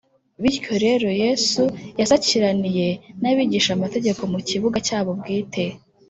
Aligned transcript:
bityo 0.41 0.75
rero, 0.85 1.07
yesu 1.23 1.61
yasakiraniye 1.99 2.87
n’abigishamategeko 3.21 4.21
mu 4.33 4.39
kibuga 4.49 4.77
cyabo 4.87 5.11
bwite 5.19 5.63